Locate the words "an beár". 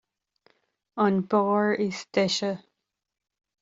0.97-1.77